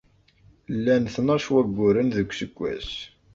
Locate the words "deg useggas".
2.15-2.89